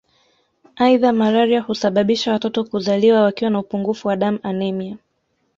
Aidha 0.75 1.13
malaria 1.13 1.61
husababisha 1.61 2.31
watoto 2.31 2.63
kuzaliwa 2.63 3.21
wakiwa 3.21 3.51
na 3.51 3.59
upungufu 3.59 4.07
wa 4.07 4.15
damu 4.15 4.39
anemia 4.43 4.97